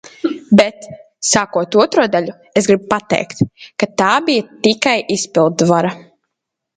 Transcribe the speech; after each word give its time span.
Bet, 0.59 0.85
sākot 1.31 1.75
otro 1.83 2.05
daļu, 2.15 2.33
es 2.61 2.69
gribu 2.71 2.89
pateikt, 2.93 3.43
ka 3.83 3.89
tā 4.03 4.07
bija 4.31 4.47
tikai 4.69 4.95
izpildvara. 5.17 5.93